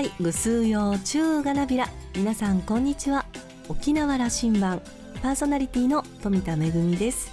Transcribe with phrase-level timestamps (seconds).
[0.00, 1.86] はいぐすうようちゅうがなびら。
[2.16, 3.26] 皆さんこんにちは。
[3.68, 4.80] 沖縄羅針盤。
[5.20, 7.30] パーソナリティの富田恵です。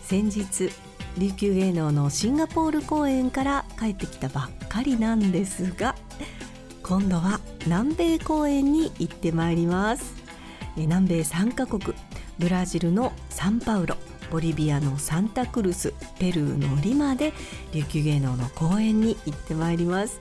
[0.00, 0.70] 先日
[1.18, 5.94] 琉球芸能のシンガポール公演から帰ってきたばっかりなんですが
[6.82, 10.14] 今度は南米公演に行ってまいります。
[10.74, 11.94] 南米3カ国。
[12.38, 13.94] ブラジルのサンパウロ。
[14.30, 15.92] ボリビアのサンタクルス。
[16.18, 17.34] ペルーのリマで
[17.74, 20.18] 琉球芸能の公演に行ってまいります。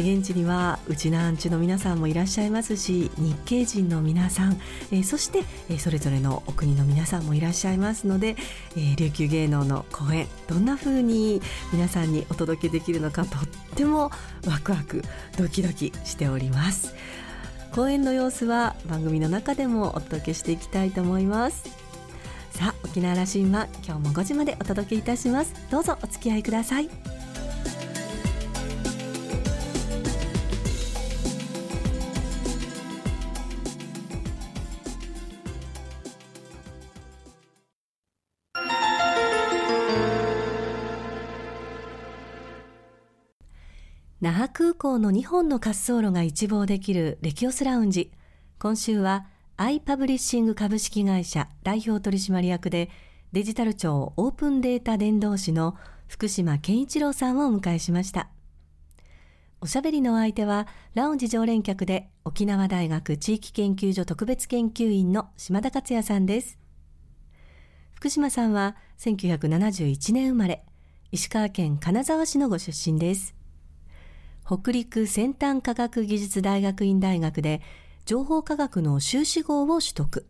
[0.00, 4.60] 現地にはうちなんちの皆さんもいらっしゃいますし日系人の皆さん、
[4.90, 8.36] えー、そして、えー、それぞれのお国の皆さんもいらっしゃいますので、
[8.76, 11.42] えー、琉球芸能の公演どんな風に
[11.72, 13.40] 皆さんにお届けできるのかとっ
[13.76, 14.10] ても
[14.46, 15.02] ワクワク
[15.36, 16.94] ドキドキしております。
[17.74, 21.64] 公演の様子は番組の中でもお届けしていきたいと思います。
[22.50, 25.54] さあ沖縄羅針盤今日も5時までお届けいたします。
[25.70, 27.11] どうぞお付き合いください。
[44.82, 48.10] 港の2本の滑走路が一望できるレキオスラウンジ。
[48.58, 52.90] 今週はアイパブリッシング株式会社代表取締役で
[53.30, 55.76] デジタル庁オープンデータ伝道師の
[56.08, 58.30] 福島健一郎さんをお迎えしました。
[59.60, 66.58] おしゃべりの相手はラウンジ常連客で沖縄大学地域研究所特別研究員の島田克也さんです。
[67.94, 70.64] 福島さんは1971年生まれ
[71.12, 73.41] 石川県金沢市のご出身です。
[74.44, 77.62] 北陸先端科学技術大学院大学で
[78.04, 80.26] 情報科学の修士号を取得。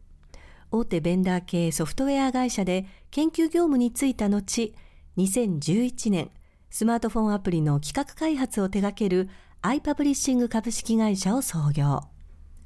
[0.70, 4.74] 大手ベンダー系ソフトウェア会社で研究業務に就いた後
[5.16, 6.30] 2011年
[6.70, 9.28] スマートフォンアプリの企画開発を手掛ける
[9.60, 12.00] アイパブリッシング株式会社を創業。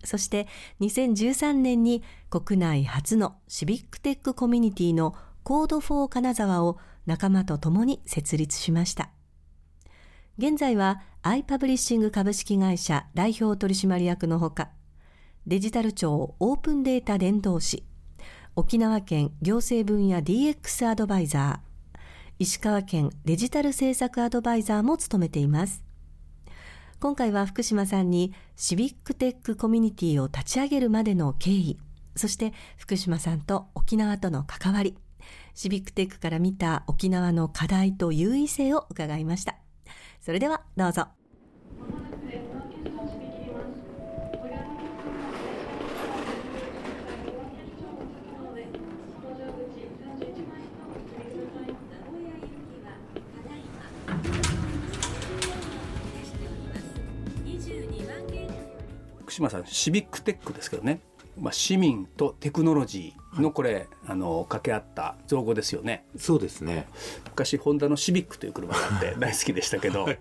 [0.04, 0.46] そして
[0.80, 9.10] 2013年に国内初のシビックテックコミュニティのコードフォー金沢を仲間と共に設立しました。
[10.38, 14.70] 現在はアイパブリッシング株式会社代表取締役のほか、
[15.44, 17.82] デジタル庁オープンデータ伝道師、
[18.54, 21.98] 沖縄県行政分野 DX アドバイザー、
[22.38, 25.82] 石川県デジタル政策アドバイザーも務めています。
[27.00, 31.76] 今回は福島さんにシビックテックコミュニティを立ち上げるまでの経緯、
[32.14, 34.96] そして福島さんと沖縄との関わり、
[35.54, 39.56] シビックテックから見た沖縄の課題と優位性を伺いました。
[40.20, 41.15] それではどうぞ。
[59.36, 61.00] 島さんシビックテックですけどね
[61.38, 66.06] まあ、市民とテクノロジーのこれ、はい、あの掛け合った造語ですよね。
[66.16, 66.88] そうですね。
[67.24, 70.18] 昔ホンダのシビックという車があって 大好きでしたけど、はい、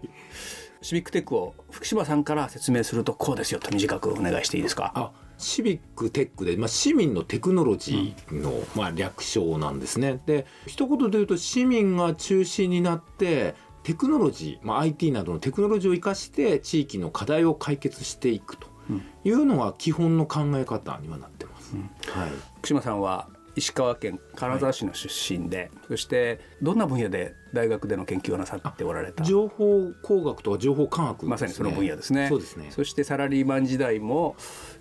[0.81, 4.91] シビックテックを福島さんから説明するとこうですよと短くお願いしていいですか？
[4.93, 10.19] あ、シビックテックで、まあ、市民のテクノロジーの、うん、まあ、略称なんですね。
[10.25, 18.74] で一言で言うと市民が中心になってテクノロジー、まあ、IT などのテクノロジーを生かして地域の課題を解決していくと。
[19.23, 21.75] いうのが基本の考え方にはなってます。
[21.75, 22.29] はい、
[22.59, 29.23] 福島さんは石川県金沢市の出身で、はい、そしてどんな分野で大学での研究をなさっておられた？
[29.23, 32.27] 情報工学とか情報科学、ね、まさにその分野ですね。
[32.27, 32.67] そうですね。
[32.71, 34.35] そしてサラリーマン時代も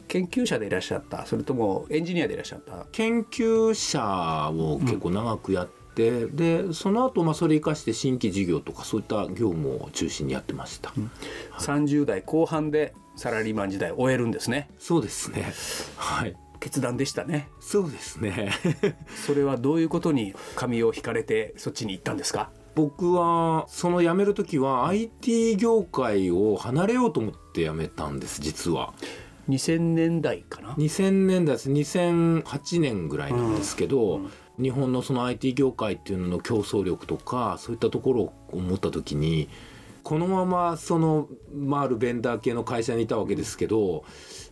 [0.09, 1.25] 研究者でいらっしゃった。
[1.25, 2.86] それともエンジニアでいらっしゃった？
[2.91, 11.04] 研究者を結構長くやって、うん、でその後まあそれ生かして新規事業とかそういった業務を中心にやってました、うん。
[11.04, 14.69] はい、30代後半でサラリーマン時代終えるんですね。
[14.79, 15.53] そうですね。
[15.97, 16.35] はい。
[16.61, 17.49] 決断でしたね。
[17.61, 18.51] そうですね。
[19.27, 22.51] それはどういうことに髪を引かれてそっちに行ったんですか？
[22.75, 28.95] 僕はその辞める時は IT 業界を離れようと思って辞めたんです実は。
[29.49, 31.71] 2000年代かな？2000年代です。
[31.71, 34.25] 2008年ぐらいなんですけど、うん。
[34.25, 34.31] うん、
[34.63, 39.49] 日本のその IT 業界っていうのの競争力とかそういったところを思った時に
[40.04, 44.04] このままその、まあ、あるベンダー系の会社にいたわけですけど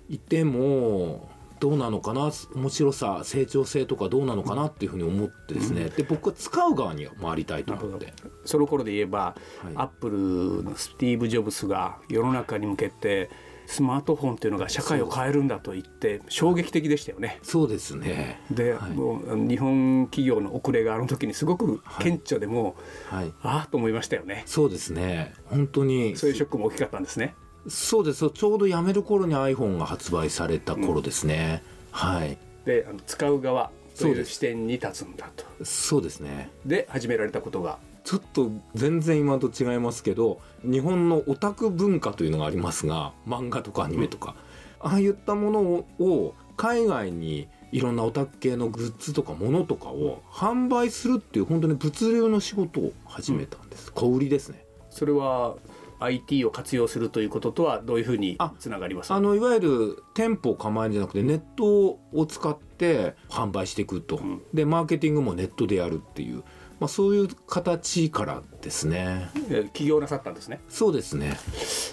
[0.09, 1.29] いても
[1.61, 8.13] どうなのかな面白さ成長性とかどうなのかなっていうふうに思ってですね、うん、で僕は使う側に回りたいと思って。
[8.45, 13.31] その頃で言えば、はい、アップルのスティーブ・ジョブスが世の中に向けて
[13.67, 17.39] スマートフォンっていうのが社会を変えるんだと言って衝撃的でしたよね。
[17.43, 18.41] そうですね。
[18.51, 22.77] で、はい、もう日本企業の遅れがあの時にすごく顕著でも、
[23.09, 24.43] はい、ああと思いましたよね。
[24.47, 25.35] そうですね。
[25.47, 26.17] 本当に。
[26.17, 27.35] そういうショックも大きかったんですね。
[27.69, 28.31] そうです。
[28.31, 31.63] ちょうど辞める頃に iPhone が発売された頃ですね、
[31.93, 32.37] はい。
[32.65, 35.45] であの使う側という視点に立つんだと。
[35.65, 36.51] そうですね。
[36.67, 44.35] で始められたことがちょっと全然今と違いますけど日本のオタク文化というのがありますが漫画とかアニメとか、
[44.81, 54.65] ああいったものを海外にいろんなオタク系のグッズとかものとかを販売するっていう本当に物流の仕事を始めたんです、小売りですね。
[54.91, 55.57] それは
[56.03, 64.43] IT を活用するということとはどういうふうにつながりますあのいわゆる店舗を構えるんじゃなくてネットを使って販売していくと、ん。
[64.53, 66.43] でマーケティングもネットでやるっていう、
[66.83, 69.31] まあ、そういう形からですね。
[69.51, 70.59] え起業なさったんですね。
[70.69, 71.39] そうですね。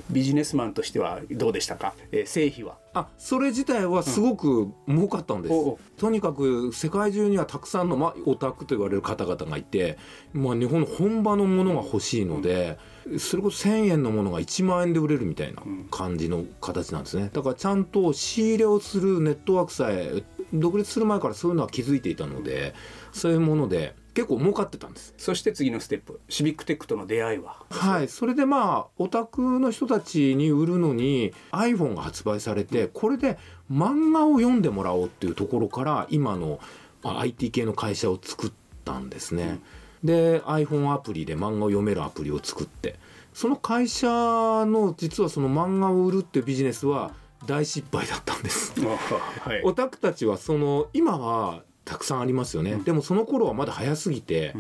[0.10, 2.80] ビジネスマンとしてはどうでしたか、えー、成否は？
[2.96, 10.00] あそれ自体はすごく儲かったんです、おうとにかく世界中にはたくさんの、まあ、オタクと言われる方々がいて、
[10.34, 12.80] まあ、日本の本場のものが欲しいので、
[13.20, 17.30] それこそ1,000円のものが1万円で売れるみたいな感じの形なんですね。
[17.32, 22.74] だからちゃんと仕入れをするネットワークさえ独立する前からそういうのは気づいていたので
[23.12, 25.14] そういうもので結構儲かってたんです。
[25.18, 26.20] そして次のステップ。
[26.28, 27.64] シビックテックとの出会いは？
[27.70, 33.38] はい、それでまあオタクの人たちに売るのに iPhone が発売されてこれで
[33.72, 36.60] 漫画を読んでもらおうっていうところから今の
[37.02, 38.52] まあ IT 系の会社を作っ
[38.84, 39.62] たんですね。
[40.04, 43.00] で iPhone アプリで漫画を読めるアプリを作って。
[43.32, 47.12] その会社の実はその漫画を売るっていうビジネスは
[47.46, 48.74] 大失敗だったんです。
[48.82, 49.62] はい。
[49.64, 54.54] オタクたちはその今はたくさんありますよね、でもその頃はまだ早すぎて、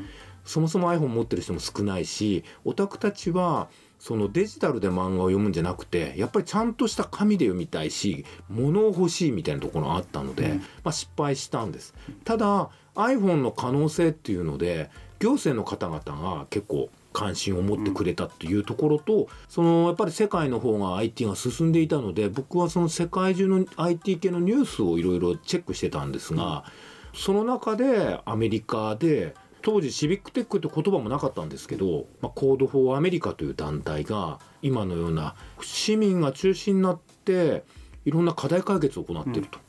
[0.45, 11.93] そもそも iPhone 持ってる人も少ないしオタクたちはそのデジタルで漫画を読むんじゃなくてやっぱりちゃんとした紙で読みたいし物を欲しいみたいなところがあったので、まあ、失敗したんです。
[12.23, 14.89] ただ iPhone の可能性っていうので
[15.19, 26.63] 行政の方々が結構関心を持ってくれたっていうところと、そのやっぱり世界の方が IT が進んでいたので僕はその世界中の IT 系のニュースをいろいろチェックしてたんですが、
[27.13, 37.63] その中でアメリカで当時シビックテックって言葉もなかったんですけど、まあ、コード・フォー・アメリカという団体が今のような市民が中心になって
[38.05, 39.59] いろんな課題解決を行っていると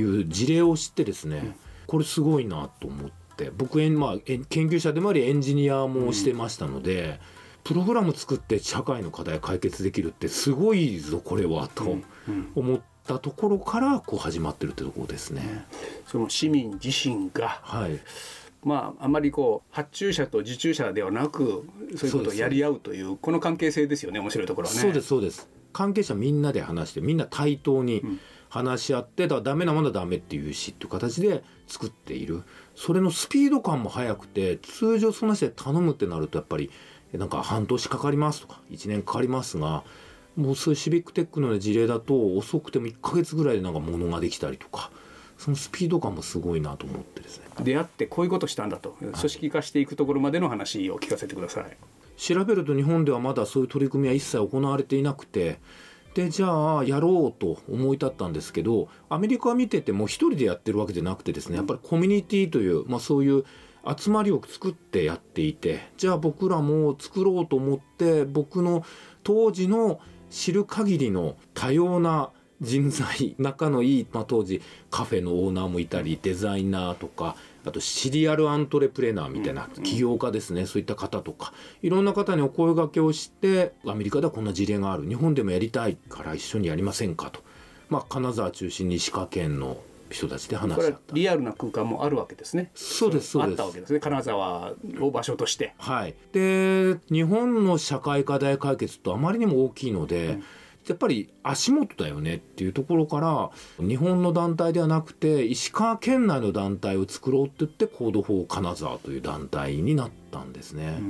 [0.00, 1.56] いう事例を知ってですね、
[1.86, 7.20] これすごいなと思って僕、まあ、研究者でもありエンジニアもしてましたので、
[7.62, 11.98] プログラム作って社会の課題解決できるってすごいぞこれはと
[12.54, 15.64] 思ったところからこう始まってるってところですね。
[16.06, 17.98] その市民自身がはい。
[18.64, 24.80] まああまりこう発注者と受注者ではなくそういうことをやり合うというこの関係性ですよね面白いところはね。
[24.80, 25.48] そうですそうです。
[25.72, 28.02] 関係者みんなで話してみんな対等に
[28.48, 32.42] 話し合ってだからダメなものはダメっていうしっていう形で作っている。
[32.74, 36.70] それのスピード感も速くて通常その人で頼むってなるとやっぱり
[37.12, 39.84] えなんか半年かかりますとか1年かかりますが
[40.36, 44.90] もうそういうシビックテックの事例だと遅くても1ヶ月ぐらいでなんか物ができたりとか
[45.38, 47.46] そのスピード感もすごいなと思ってですね。
[47.62, 51.76] 出会ってこういうことしたんだと組織化していくところまでの話を聞かせてください。
[52.16, 55.60] 調べると日本ではまだそういう取り組みは一切行われていなくて
[56.14, 63.44] でじゃあやろうと思い立ったんですけどアメリカは見てても一人でやってるわけじゃなくてですねやっぱりコミュニティという、まあ、そういう
[63.94, 68.82] 集まりを作ってやっていてじゃあ僕らも作ろうと思って僕の
[69.22, 72.30] 当時の知る限りの多様な
[72.60, 81.52] 人材仲のいい、まあ、当時カフェのオーナーもいたりデザイナーとかあとシリアルアントレプレナーみたいな起業家ですね、そういった方とか
[81.82, 87.40] いろんな方にお声掛けをしてアメリカではこんな事例がある日本でもやりたいから一緒にやりませんかと、
[87.88, 89.78] まあ、金沢中心に石川県の
[90.10, 90.98] 人たちで話し合。
[91.12, 92.70] リアルな空間もあるわけですね。
[92.74, 93.50] そうですそうです。
[93.52, 94.00] あったわけですね。
[94.00, 95.74] 金沢を場所として。
[95.78, 100.38] はい、で日本の社会課題解決とあまりにも大きいので、
[100.86, 103.50] やっぱり足元だよねっていうところから
[103.84, 111.00] 日本の団体ではなくて石川県内の団体を作ろうって言ってコードフォー金沢という団体になったんですね。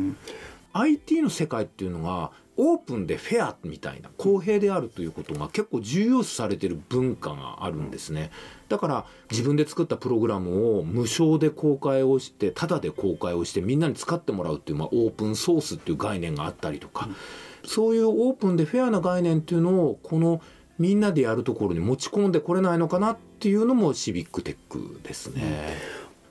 [0.73, 8.31] IT の世界っていうのがオープンでフェアみたいな公平であるということが結構重要視されてる文化があるんですね
[8.69, 17.09] だから自分で作ったプログラムを無償で公開をしてタダで公開をしてみんなに使ってもらうっていう、まあ、オープンソースっていう概念があったりとか、
[17.65, 20.41] そういうオープンでフェアな概念っていうのをこの
[20.79, 25.77] みんなでやるところに持ち込んでこれないのかなっていうのもシビックテックですね。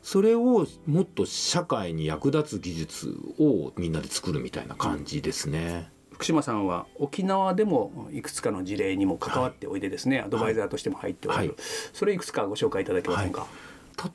[0.01, 5.89] それをもっと社会に役立つ技術をみんなで作るみたいな感じですね。
[6.15, 11.63] 福島さんは沖縄でもいくつかの事例にも関わっておいでですね、アドバイザーとしても入っておられる、はい。
[11.91, 13.47] それいくつかご紹介いただけませんか、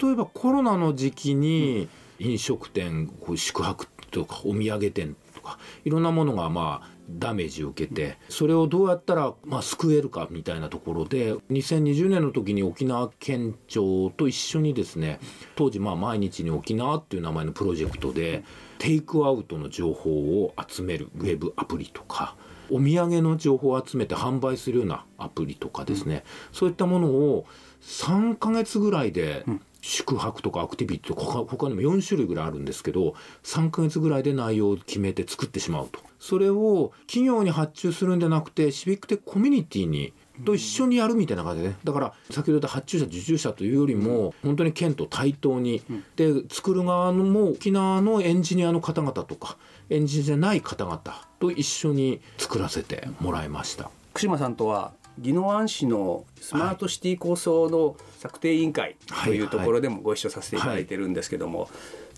[0.02, 1.88] 例えばコロナの時期に
[2.18, 15.18] 飲食店こう宿泊とかお土産店とかかいろんなものがまあダメージを受けてそれをどうやったらまあ救えるかみたいなところで2020年の時に沖縄県庁と一緒にですね
[15.56, 18.44] 当時まあ毎日に沖縄っていう名前のプロジェクトで
[18.80, 20.10] テイクアウトの情報
[20.42, 22.34] を集めるウェブアプリとか
[22.70, 27.44] お土産の情報を集めて販売するようなアプリとかですね、そういったものを
[27.82, 29.44] 3ヶ月ぐらいで
[29.82, 36.00] 宿泊とかアクティビティとか他にも4種類ぐらいあるんですけど3ヶ月ぐらいで内容を決めて作ってしまうと。
[36.18, 41.76] それを企業に発注するんじゃなくてシビックテックコミュニティにと一緒にやるみたいな感じでね。
[41.84, 45.82] だから先ほど言った発注者受注者というよりも本当に県と対等に、
[46.16, 49.56] で作る側のも沖縄のエンジニアの方々とか
[49.88, 51.00] エンジニアじゃない方々
[51.38, 53.90] と一緒に作らせてもらいました。
[54.12, 54.92] 福島さんとは
[55.22, 61.68] 宜野湾市のスマートシティ構想の策定委員会というところでもご一緒させていただいてるんですけども、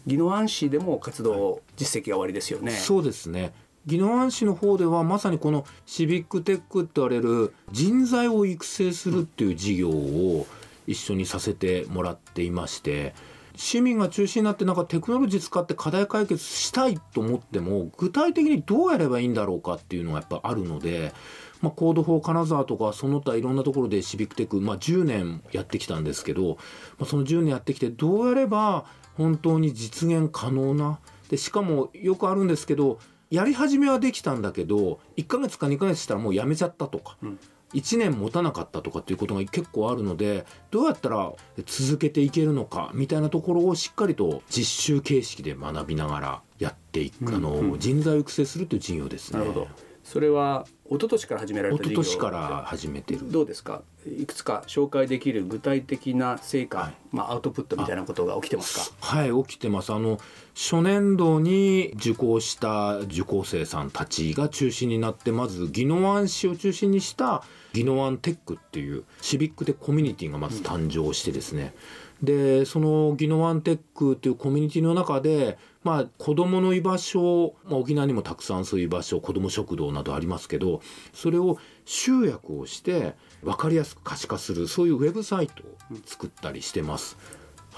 [0.07, 2.73] 宜野湾市でも活動実績がおありですよね。
[2.73, 3.53] そうですね
[3.87, 10.47] 宜野湾市の方ではまさにこのシビックテックって言われる人材を育成するっていう事業を
[10.87, 13.15] 一緒にさせてもらっていまして
[13.57, 21.13] 市民が中心になってなんかテクノロジー使って課題解決したいと思っても具体的にどうやればいいんだろうかっていうのがやっぱあるので、
[21.61, 26.57] まあ、コードフォー金沢とかその他いろんなところでシビックテック、まあ、10年やってきたんですけど、
[26.99, 28.87] まあ、その10年やってきてどうやれば
[29.17, 30.99] 本当に実現可能な？
[31.29, 32.99] でしかもよくあるんですけど
[33.33, 37.39] やり始めはできたんだけど1ヶ月か2ヶ月したらもうやめちゃったとか、うん、
[37.73, 41.33] 1年持たなかったとかっていうことが結構あるのでどうやったら
[41.65, 49.39] 続けていけるのかみたいなところをしっかりと実習形式で学びながらやっていく、うん、あの人材を育成するという事業ですね。
[49.39, 49.69] なるほど。
[50.05, 53.21] それは一昨年から始められた事業一昨年から始めてる。
[53.33, 53.83] どうですか？
[54.07, 58.97] いくつか紹介できる具体的な成果、はい、まあ、アウトプットみたいなことが起きてますか？
[59.01, 59.93] はい起きてます。
[59.93, 60.21] あの
[60.55, 67.43] 初年度に受講した受講生さんたちが中心になってまず宜野湾市を中心にした
[67.75, 71.67] 宜野湾テックっていうシビックでコミュニティがまず誕生してですね、う
[72.02, 80.81] ん、でその宜野湾テックというコミュニティの中でまあ、子どもの居場所、まあ、沖縄にもたくさんそういう居場所子ども食堂などありますけど
[81.13, 85.67] それを集約をして分かりやすく可視化するそういうウェブサイトを
[86.07, 87.17] 作ったりしてます。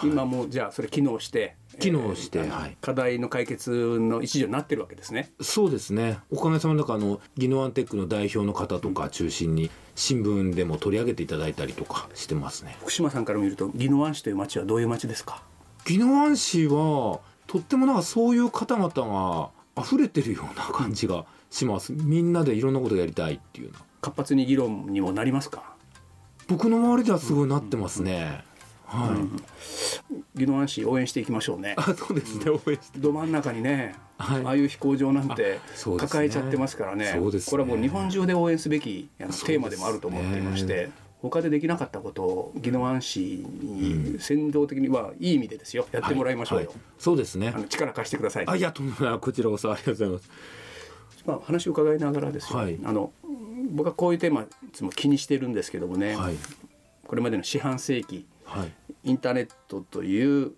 [0.02, 5.32] 今もじゃあそれ機能して機能して、えー、はい、課題の解決の一助になってるわけですね。
[5.40, 6.18] そうですね。
[6.30, 12.76] おかげさまであのギノアンテックの代表の方とか中心に新聞でも取り上げていただいたりとかしてますね。
[12.80, 15.42] 福島さんから見ると宜野湾市という町はどういう町ですか？
[15.88, 21.92] 宜野湾市はとってもなんかそういう方々が溢れてるような感じがします。
[21.92, 25.74] みんなでいろんなことやりたいっていう活発に議論にもなりますか？
[26.46, 28.44] 僕の周りではすごいなってますね、
[28.94, 30.42] はい。
[30.42, 31.74] 宜野湾市応援していきましょうね。
[31.76, 32.50] あ、そうですね。
[32.50, 32.98] 応援して。
[32.98, 35.58] ど真ん中にね、はい、ああいう飛行場なんて
[35.98, 37.12] 抱えちゃってますからね。
[37.12, 37.40] ねね。
[37.46, 40.90] これはもう日本中で応援すべきテーマでもあると思っていまして。
[41.30, 45.86] 他でできなかったことを宜野湾市に先導的にはいい意味でですよ。
[45.90, 46.74] やってもらいましょうよ、はい。
[46.74, 47.50] はい、そうですね。
[47.54, 50.30] あの力貸してくださいあいやとんでもこちらこそありがとうございます。
[51.24, 53.10] まあ話を伺いながらですよ、はい、あの
[53.70, 56.16] 僕はこういうテーマいつも気にしてるんですけどもね、
[57.06, 58.26] これまでの四半世紀、
[59.04, 60.50] インターネットという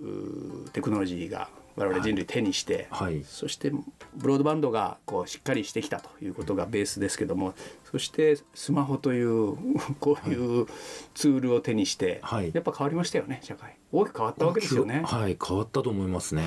[0.72, 3.70] テクノロジーが我々人類手にして、はい、そして
[4.14, 7.54] ブロードバンドがこうしっかりしてきたということがベースですけども
[7.90, 9.56] そしてスマホという
[10.00, 10.66] こういう
[11.14, 13.76] ツールを手にして、はい、やっぱ変わりましたよね社会。
[13.92, 15.02] 大きく変わったわけですよね。
[15.04, 16.42] はい変わったと思いますね。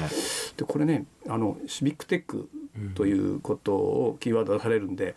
[0.57, 2.49] でこれねあのシビックテック
[2.95, 5.15] ということをキーワード出されるんで、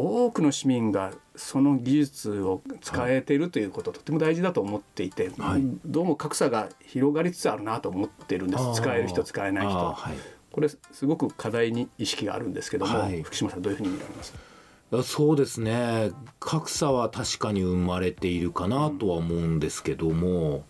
[0.00, 10.16] 多くの市民がその技術を使えているということ、とても大事だと思っていて、はい、どうも格差が広がりつつあるなと思ってるんです使える人使えない人、はい、
[10.52, 14.32] これすごく課題に意識があるんですけども、はい、福島さんどういうふうに見られます？
[15.02, 16.12] そうですね。
[16.38, 20.64] 格差は確かに生まれているかなとは思うんですけども、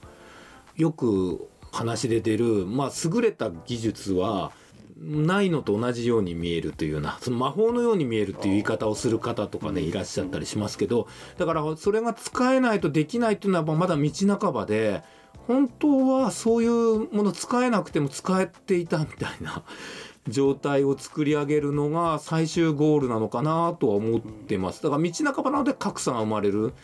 [0.74, 4.52] よく話で出る、まあ、優れた技術は
[5.00, 15.02] ないのと同じように見えるというようなその魔法のように見えるっていう言い方をする方とかねいらっしゃったりしますけどだからそれが使えないとできないっていうのはまだ道半ばで
[15.46, 19.62] 本当はそういうもの使えなくても使えていたみたいな
[20.26, 24.82] 状態を作り上げるのが最終ゴールなのかなとは思ってます。
[24.82, 26.74] だから道半ばなので格差が生まれる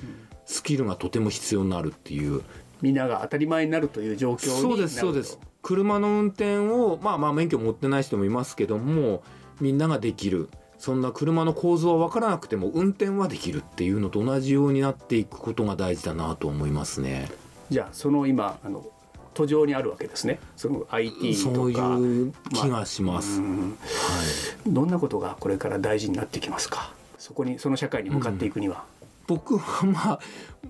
[0.46, 2.42] スキルがとても必要になるっていう。
[2.80, 9.24] みんなが当たり前になるという状況になるそうですそうです車の運転をまあまあ免許持ってない人もいますけども
[9.60, 10.48] みんなができる。
[10.76, 17.30] そんな車の構造は分からなくても運転はできるっていうのと同じようになっていくことが大事だなと思いますね。
[17.70, 18.84] じゃあその今あの
[19.32, 20.40] 途上にあるわけですね。
[20.56, 21.54] その IT とか。
[21.56, 23.66] そういう気がします、まあ、は
[24.66, 26.92] い、どんなことがこれから大事になってきますか？
[27.16, 28.84] そこにその社会に向かっていくには、
[29.26, 30.18] 僕はまあ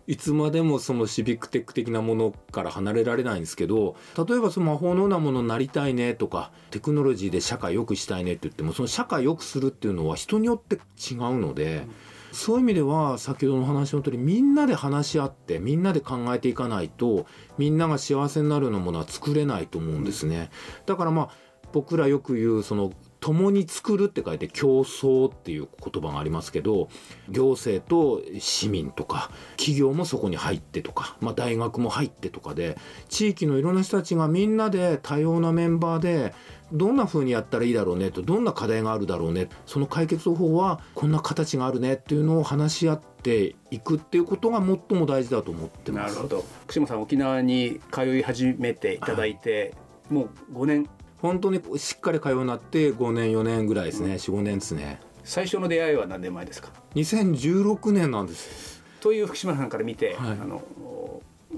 [0.06, 11.76] いつまでもそのシビックテック的なものから離れられないんですけど例えばその魔法のようなものになりたいねとかテクノロジーで社会良くしたいねって言ってもその社会良くするっていうのは人によって違うので。
[11.76, 11.94] うん
[12.34, 17.26] そういう意味では先ほどの話の通りみんなで話し合ってみんなで考えていかないと
[17.58, 20.50] みんなが幸せになるようなものは作れないと思うんですね。
[20.84, 21.30] だからまあ
[21.72, 22.92] 僕らよく言うその
[23.24, 26.90] 共に作るって書いて競争っていう言葉がありますけど
[27.30, 32.76] 行政と市民とか企業もそこに入ってとか、まあ、大学も入ってとかで
[33.08, 36.34] 地域のいろんな人たちがみんなで多様なメンバーで
[36.70, 46.14] どんな風にやったらいいだろうねとどんな課題があるだろうねその解決方法はこんな形があるねっていうのを話し合っていくっていうことが最も大事だと思ってます。
[46.14, 49.72] なるほど福島さん沖縄に通い始めていただいて、
[50.10, 50.90] はい、もう5年
[51.24, 55.00] 本当にしっかり通うようになって5年4年ぐらいですね、うん、45年ですね。
[55.24, 60.62] 最初の出会いは何年前ですか？2016年なんですという福島さんから見て、はい、あの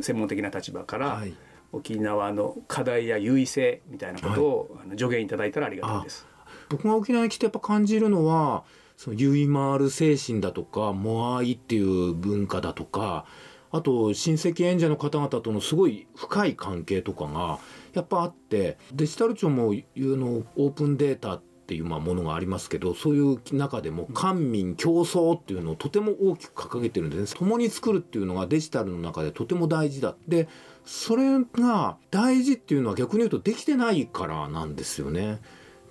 [0.00, 1.34] 専門的な立場から、はい、
[1.72, 6.28] 沖縄の課題や優位性みたいなことを、はい、助言いただいたらありがたいです。
[6.68, 8.62] 僕が沖縄に来てやっぱ感じるのは
[8.96, 13.26] そのゆいまる精神だとかモアイっていう文化だとか
[13.70, 17.58] あと親戚演者の方々とのすごい深い関係とかが
[17.94, 30.48] やっぱあってデジタル庁もいうのオープンデータっていうまものがありますけどそういう中でも官民競争っていうのをとても大きく掲げてるんです共に作るっていうのがデジタルの中でとても大事だで
[30.84, 35.40] それが大事っていうのは逆に言うとできてないからなんですよね。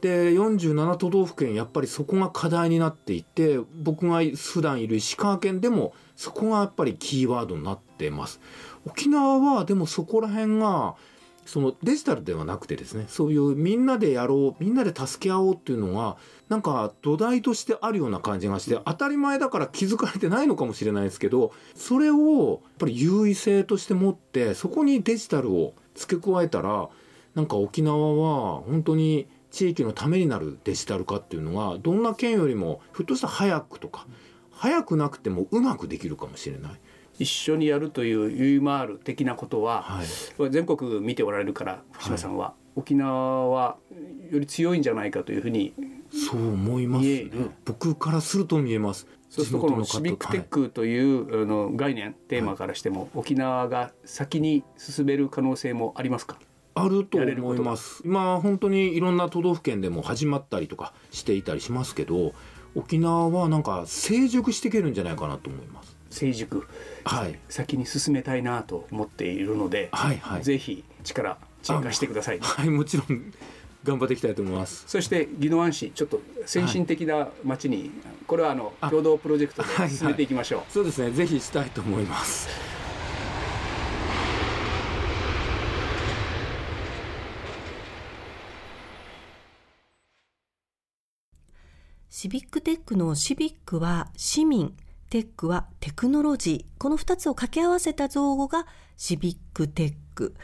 [0.02, 8.40] で47都道府県やっぱりそこが課題になっていて僕が普段いる石川県でもそこがやっぱりキーワードになってます。
[8.86, 10.96] 沖縄はでもそこら辺が
[11.46, 16.18] そのデジタルではなくてですねそういうみんなでやろうみんなで助け合おうっていうのが
[16.50, 26.90] なんか土台としてあるような感じがして当たり前だから気づかれてないのかもしれないですけどそれをやっぱり優位性として持ってそこにデジタルを付け加えたら
[27.36, 34.06] なんか沖縄は本当に地域のためになるデジタル化っていうのがどんな県よりもひょっとしたら早くとか
[34.52, 36.72] 早くなくてもうまくできるかもしれない。
[37.20, 43.78] 一緒にやるというユーマール的なことは、はい、全国見ておられるから福島さんは、はい、沖縄は
[44.30, 45.74] より強いんじゃないかというふうに
[46.12, 47.32] そう思います、ね、
[47.64, 49.08] 僕からすると見えます。
[49.30, 56.38] そうするとこのシビックテックという、あの概念テーマからしても、沖縄が先に進める可能性もありますか？
[56.76, 58.02] あると思います。
[58.06, 62.34] 今本当にいろんな都道府県でも始まったりとかしていたりしますけど
[62.76, 65.96] 沖縄はなんか成熟していけるんじゃないかなと思います。
[66.10, 66.68] 成熟。
[67.06, 73.34] はい、先に進めたいなと思っているので、はいはい、ぜひ力鎮火してください、 はいもちろん
[73.84, 74.84] 頑張っていきたいと思います。
[74.88, 77.90] そして宜野湾市ちょっと先進的な町に、はい、
[78.28, 81.12] これはあの共同プロジェクトで進めていきましょう、はいはい、そうですね。
[81.12, 82.50] ぜひしたいと思います
[92.18, 94.74] シビックテックのシビックは市民
[95.10, 96.82] テックはテクノロジー。
[96.82, 100.36] この2つを掛け合わせた造語がシビックテック。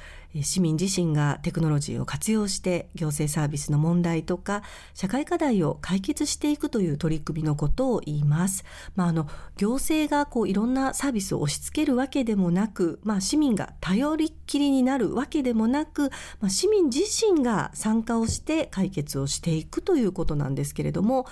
[0.41, 8.63] 市民自身がテクノロジーを活用して行政サービスの問題とか社会課題を解決していくという取り組みのことを言います。
[8.95, 21.25] まあ、あの行政がこういろんなサービスを押し付けるわけでもなく、まあ、市民が頼りっきりになるわけでもなく、まあ、市民自身が参加をして解決をしていくということなんですけれども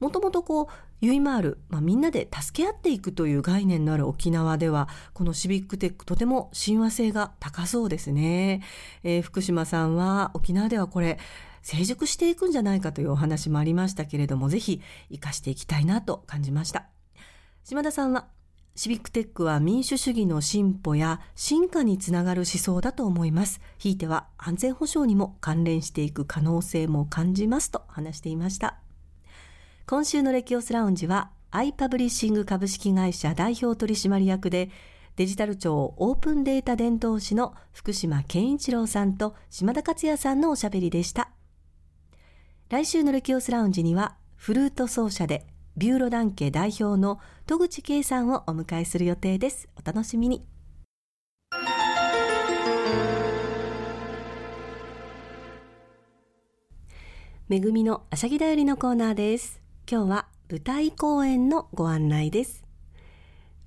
[0.00, 8.62] もともとこうユイマール、まあ、みんなで助け合っていくという概念のある沖縄ではこのシビックテックとても親和性が高そうですね、
[9.02, 11.18] えー、福島さんは沖縄ではこれ
[11.62, 16.86] 成熟していくんじゃないかというお話もありましたけれどもぜひ生かしていきたいなと感じました
[17.64, 18.28] 島田さんは
[18.78, 23.60] シビックテックは民主主義の進歩や進化につながる思想だと思います。
[23.76, 28.78] ひいては安全保障にも関連していく可能性も感じますと話していました。
[29.84, 34.70] 今週のレキオスラウンジは、アイパブリッシング株式会社代表取締役で、
[35.18, 41.32] デジタル庁オープンデータ伝道師の福島健一郎さんと島田克也さんのおしゃべりでした。
[42.68, 45.44] 来週のレキオスラウンジには、フルート奏者で
[45.76, 49.68] ビューロダン家代表の戸口圭さんをお迎えする予定です。
[49.74, 50.46] お楽しみに。
[57.48, 59.60] めぐみのあしゃぎだよりのコーナーです。
[59.90, 62.67] 今日は舞台公演のご案内です。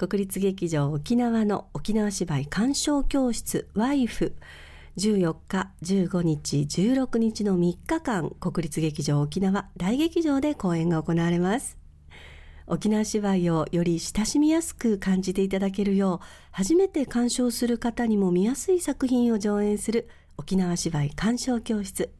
[0.08, 4.34] 国立劇場沖縄の沖縄芝居鑑賞教室ワイフ。
[4.98, 11.78] 14日15日16日の3日間国立劇場沖縄大劇場で公演が行われます。
[12.66, 22.12] 沖縄芝居をより親しみやすく感じていただけるよう初めて鑑賞する方にも見やすい作品を上演する沖縄芝居鑑賞教室。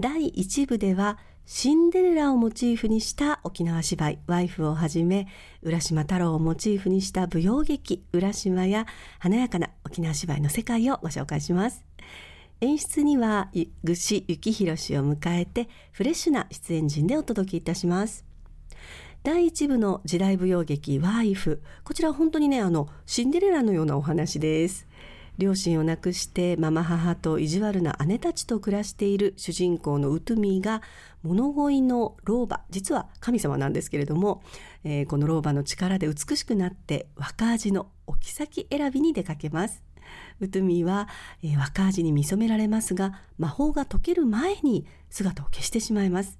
[0.00, 5.26] 第1部ではシンデレラをモチーフにした沖縄芝居ワイフをはじめ
[5.62, 8.86] 浦島太郎をモチーフにした舞踊劇浦島や
[9.18, 11.84] 華やかな沖縄芝居の世界をご紹介します。
[12.60, 13.50] 演出には
[13.82, 18.24] ぐし幸宏氏を迎えてフレッシュな出演陣でお届けいたします。
[19.24, 21.60] 第1部の時代舞踊劇ワイフ。
[21.82, 24.86] こちらは本当にねあのシンデレラのようなお話です。
[25.38, 30.82] 両親を亡くしてママ母と意地悪な姉たちと暮らしている主人公のウトゥミーが
[31.22, 34.42] 物乞いの老婆実は神様なんですけれども、
[34.84, 39.82] えー、この老婆の力で美しくなって若味のお妃選びに出かけます。
[40.40, 41.08] ウトゥミーは、
[41.42, 46.38] えー、若味に見初められますが魔法が解ける前に姿を消してしまいます。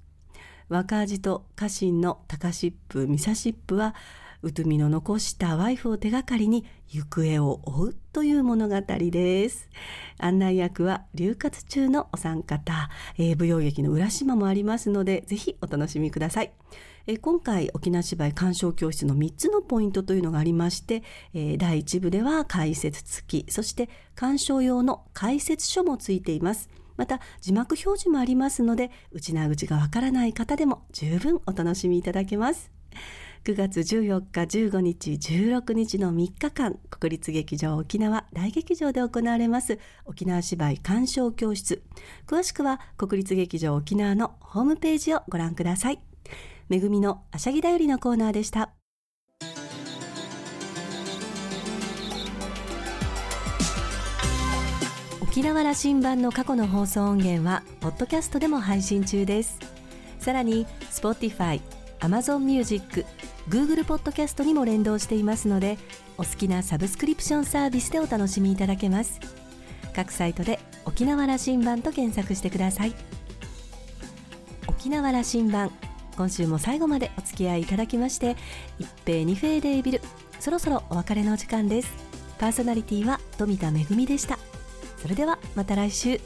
[0.69, 3.95] 若味と家臣の高湿布ミサ湿布は
[4.43, 9.69] うとみの残したワイフを手がかりに行方を追うという物語です。
[10.19, 16.51] 案内役は留活中のお三方、えー、舞踊劇の浦島もありますのでぜひお楽しみください。
[17.07, 21.03] え今回沖縄芝居鑑賞教室の3つのポイントというのがありまして、
[21.33, 26.69] えー、第1部では解説付きそして鑑賞用の解説書もついています。
[26.97, 32.71] また字幕表示もありますので内縄口がわからない方でも十分お楽しみいただけます。
[33.45, 41.83] 9月14日15日16日の3日間国立劇場沖縄大劇場で行われます沖縄芝居鑑賞教室。
[42.25, 45.99] 詳しくは国立劇場沖縄のホームページをご覧ください。
[46.69, 48.69] めぐみのあしゃぎだよりのコーナーでした。
[55.21, 59.59] 沖縄羅針盤の過去の放送音源はポッドキャストでも配信中です。
[60.19, 61.59] さらに Spotify、
[61.99, 63.05] Amazon Music、
[63.49, 65.77] Google ポッドキャストにも連動していますので
[66.17, 69.19] お好きなサブスクリプションサービスでお楽しみいただけます。
[69.95, 72.93] 各サイトで沖縄羅針盤と検索してください。
[74.67, 75.71] 沖縄羅針盤
[76.15, 78.35] 今週も最後までお付き合いいただきまして
[78.79, 80.01] 一平二平デービル
[80.39, 81.91] そろそろお別れの時間です。
[82.39, 84.39] パーソナリティは富田恵でした。
[84.97, 86.19] それではまた来週。